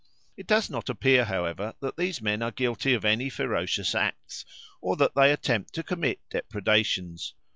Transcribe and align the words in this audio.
It 0.35 0.47
does 0.47 0.67
not 0.67 0.89
appear, 0.89 1.25
however, 1.25 1.75
that 1.79 1.95
these 1.95 2.23
men 2.23 2.41
are 2.41 2.49
guilty 2.49 2.95
of 2.95 3.05
any 3.05 3.29
ferocious 3.29 3.93
acts, 3.93 4.45
or 4.81 4.95
that 4.95 5.13
they 5.13 5.31
attempt 5.31 5.75
to 5.75 5.83
commit 5.83 6.17
depredations. 6.31 7.35